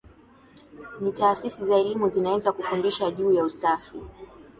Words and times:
Ni 1.01 1.11
taasisi 1.11 1.65
za 1.65 1.75
elimu 1.75 2.09
zinaweza 2.09 2.51
kufundisha 2.51 3.11
juu 3.11 3.31
ya 3.31 3.43
usafi 3.43 3.99